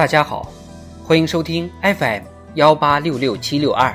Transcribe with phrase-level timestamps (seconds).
[0.00, 0.50] 大家好，
[1.04, 2.22] 欢迎收听 FM
[2.54, 3.94] 幺八六六七六二。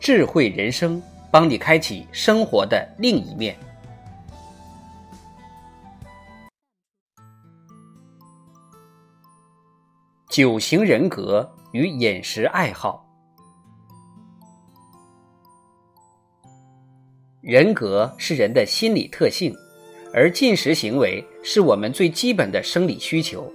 [0.00, 3.56] 智慧人生，帮你开启生活的另一面。
[10.28, 13.03] 九型人格与饮食爱好。
[17.44, 19.54] 人格是人的心理特性，
[20.14, 23.52] 而进食行为是我们最基本的生理需求。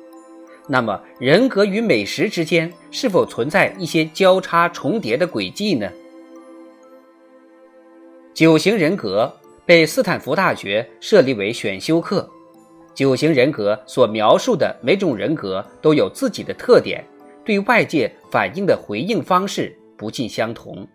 [0.67, 5.89] 那么，人格与美食之间是否存在一些交叉重叠的轨迹呢？
[8.35, 9.35] 九型人格
[9.65, 12.29] 被斯坦福大学设立为选修课。
[12.93, 17.03] 九型人格所描述的每种人格都有自己的特点，
[17.43, 20.87] 对外界反应的回应方式不尽相同。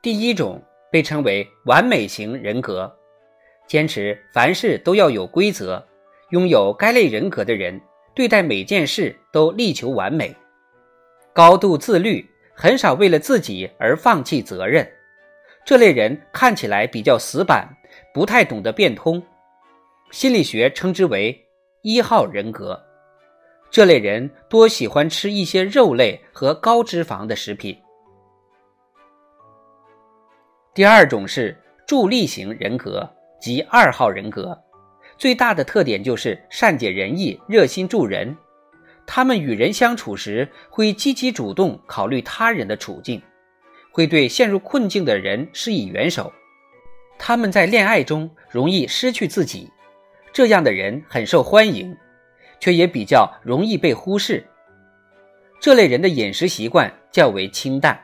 [0.00, 2.90] 第一种被称为完美型人格，
[3.66, 5.84] 坚持凡事都要有规则。
[6.30, 7.80] 拥有该类人格的人，
[8.14, 10.36] 对待每件事都力求完美，
[11.32, 14.86] 高度自律，很少为了自己而放弃责任。
[15.64, 17.66] 这类人看起来比较死板。
[18.12, 19.22] 不太懂得变通，
[20.10, 21.46] 心理学称之为
[21.80, 22.78] 一号人格。
[23.70, 27.76] 这类人多喜欢吃一些肉类和高脂肪的食品。
[30.78, 31.56] 第二种是
[31.88, 34.56] 助力型人格，即二号人格。
[35.16, 38.36] 最大的特点就是善解人意、热心助人。
[39.04, 43.20] 他们与人相处时会积极主动考虑他人的处境，
[43.90, 46.32] 会对陷入困境的人施以援手。
[47.18, 49.68] 他们在恋爱中容易失去自己，
[50.32, 51.92] 这样的人很受欢迎，
[52.60, 54.46] 却也比较容易被忽视。
[55.58, 58.00] 这类人的饮食习惯较为清淡。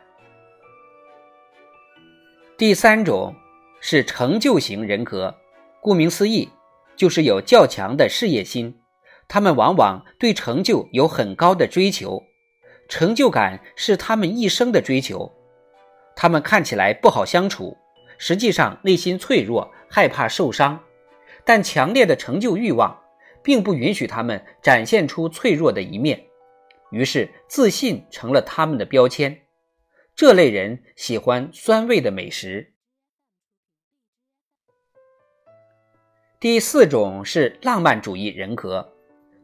[2.57, 3.35] 第三种
[3.81, 5.35] 是成就型人格，
[5.81, 6.49] 顾名思义，
[6.95, 8.81] 就是有较强的事业心。
[9.27, 12.23] 他们往往对成就有很高的追求，
[12.89, 15.33] 成就感是他们一生的追求。
[16.15, 17.77] 他们看起来不好相处。
[18.19, 20.79] 实际上内心脆弱，害怕受伤，
[21.45, 22.97] 但强烈的成就欲望
[23.43, 26.25] 并不允许他们展现出脆弱的一面，
[26.93, 29.44] 于是自信成了他们的标签。
[30.17, 32.73] 这类人喜欢酸味的美食。
[36.39, 38.93] 第四种是浪漫主义人格，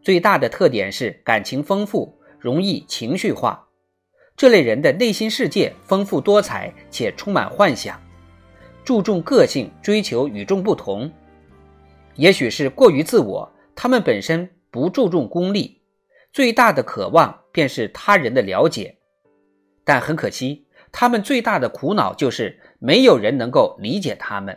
[0.00, 3.66] 最大的特点是感情丰富，容易情绪化。
[4.36, 8.00] 这类人的内心世界丰富多彩且充满幻想。
[8.84, 11.10] 注重个性，追求与众不同，
[12.14, 13.52] 也许是过于自我。
[13.74, 15.82] 他们本身不注重功利，
[16.32, 18.99] 最大的渴望便是他人的了解。
[19.90, 24.56] 但很可惜，他们最大的苦恼就是没有人能够理解他们。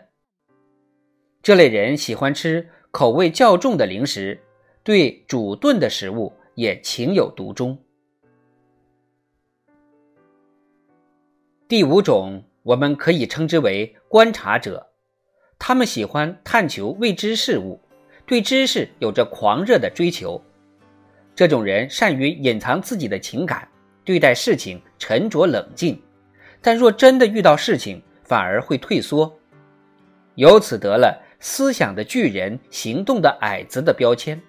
[1.42, 4.40] 这类人喜欢吃口味较重的零食，
[4.84, 7.84] 对煮炖的食物也情有独钟。
[11.68, 12.44] 第五种。
[12.62, 14.88] 我们可以称之为观察者，
[15.60, 17.82] 他们喜欢探求未知事物，
[18.26, 20.42] 对知识有着狂热的追求。
[21.36, 23.68] 这种人善于隐藏自己的情感，
[24.06, 26.02] 对待事情沉着冷静，
[26.62, 29.34] 但若真的遇到事情，反而会退缩，
[30.36, 34.42] 由此得了“思想的巨人，行动的矮子”的标签。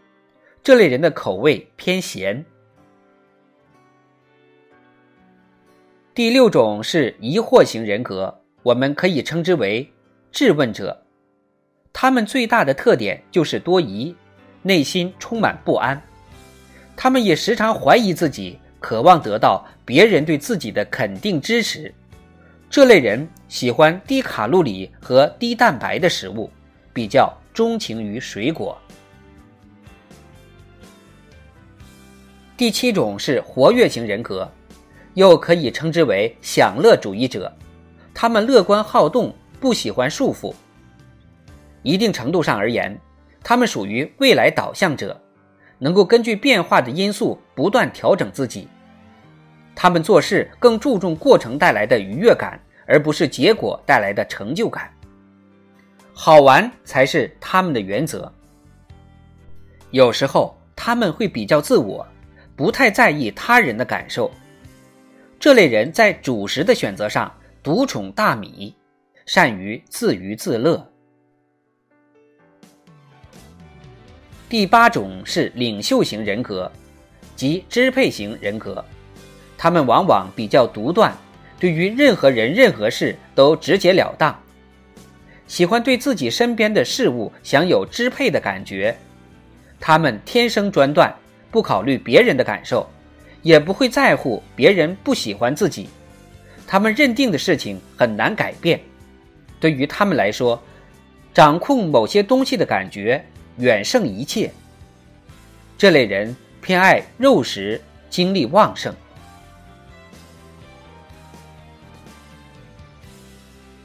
[0.62, 2.44] 这类人的口味偏咸。
[6.14, 9.93] 第六种是疑惑型人格，我们可以称之为
[10.31, 11.04] 质问者。
[11.93, 14.14] 他们最大的特点就是多疑，
[14.62, 16.00] 内心充满不安。
[16.97, 21.91] 他们也时常怀疑自己，渴望得到别人对自己的肯定支持。
[22.69, 26.50] 这类人喜欢低卡路里和低蛋白的食物，
[26.93, 28.77] 比较钟情于水果。
[32.58, 34.47] 第七种是活跃型人格。
[35.14, 37.50] 又可以称之为享乐主义者，
[38.12, 40.53] 他们乐观好动，不喜欢束缚。
[41.82, 43.00] 一定程度上而言，
[43.43, 45.19] 他们属于未来导向者，
[45.79, 48.69] 能够根据变化的因素不断调整自己。
[49.75, 54.91] 他们做事更注重过程带来的愉悦感，而不是结果带来的成就感。
[56.12, 58.32] 好玩才是他们的原则。
[59.91, 62.06] 有时候他们会比较自我，
[62.55, 64.31] 不太在意他人的感受。
[65.41, 67.32] 这类人在主食的选择上
[67.62, 68.75] 独宠大米，
[69.27, 70.88] 善于自娱自乐。
[74.49, 76.70] 第八种是领袖型人格，
[77.35, 78.85] 即支配型人格。
[79.56, 81.17] 他们往往比较独断，
[81.59, 84.39] 对于任何人、任何事都直截了当，
[85.47, 88.97] 喜欢对自己身边的事物享有支配的感觉。
[89.81, 91.15] 他们天生专断，
[91.51, 92.89] 不考虑别人的感受，
[93.43, 95.89] 也不会在乎别人不喜欢自己。
[96.67, 98.81] 他们认定的事情很难改变。
[99.61, 100.61] 对于他们来说，
[101.33, 103.23] 掌控某些东西的感觉
[103.59, 104.51] 远胜一切。
[105.77, 108.95] 这类人偏爱肉食，精力旺盛。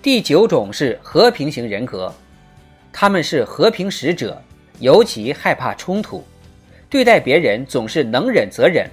[0.02, 2.14] 第九种是和平型人格，
[2.94, 4.42] 他们是和平使者，
[4.80, 6.24] 尤其害怕冲突，
[6.90, 8.90] 对待别人总是能忍则忍，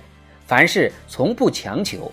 [0.46, 2.10] 凡事从不强求。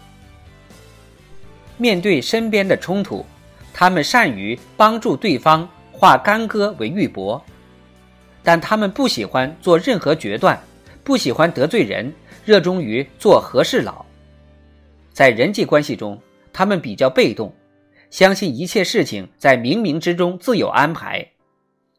[1.75, 3.25] 面对身边的冲突，
[3.73, 7.41] 他们善于帮助对方化干戈为玉帛，
[8.43, 10.61] 但他们不喜欢做任何决断，
[11.03, 12.13] 不喜欢得罪人，
[12.45, 14.05] 热衷于做和事佬。
[15.11, 16.21] 在人际关系中，
[16.53, 17.51] 他们比较被动。
[18.13, 21.31] 相信一切事情在冥冥之中自有安排。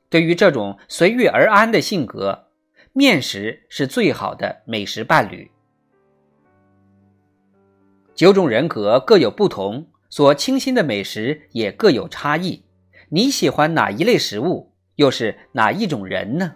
[0.09, 2.51] 对于这种随遇而安的性格，
[2.93, 5.51] 面食是最好的美食伴侣。
[8.15, 12.63] 九种人格各有不同，所倾心的美食也各有差异。
[13.09, 14.73] 你喜欢哪一类食物？
[14.95, 16.55] 又是哪一种人呢？